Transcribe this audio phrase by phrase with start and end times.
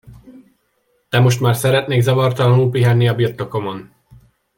[1.09, 3.93] De most már szeretnék zavartalanul pihenni a birtokomon!